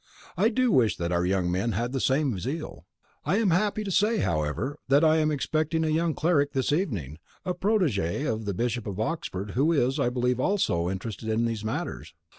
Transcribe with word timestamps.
I 0.35 0.49
do 0.49 0.71
wish 0.71 0.97
that 0.97 1.11
our 1.11 1.27
young 1.27 1.51
men 1.51 1.73
had 1.73 1.91
the 1.91 1.99
same 1.99 2.39
zeal. 2.39 2.87
I 3.23 3.37
am 3.37 3.51
happy 3.51 3.83
to 3.83 3.91
say, 3.91 4.17
however, 4.17 4.79
that 4.87 5.03
I 5.03 5.17
am 5.17 5.29
expecting 5.29 5.83
a 5.83 5.89
young 5.89 6.15
cleric 6.15 6.53
this 6.53 6.71
evening, 6.73 7.19
a 7.45 7.53
protege 7.53 8.23
of 8.25 8.45
the 8.45 8.55
Bishop 8.55 8.87
of 8.87 8.99
Oxford, 8.99 9.51
who 9.51 9.71
is, 9.71 9.99
I 9.99 10.09
believe, 10.09 10.39
also 10.39 10.89
interested 10.89 11.29
in 11.29 11.45
these 11.45 11.63
matters." 11.63 12.15